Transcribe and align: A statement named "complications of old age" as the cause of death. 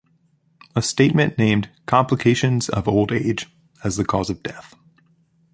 A 0.75 0.81
statement 0.81 1.37
named 1.37 1.69
"complications 1.85 2.69
of 2.69 2.87
old 2.87 3.11
age" 3.11 3.45
as 3.83 3.97
the 3.97 4.03
cause 4.03 4.31
of 4.31 4.41
death. 4.41 4.73